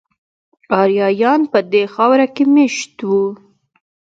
[0.81, 3.25] آریایان په دې خاوره کې میشت وو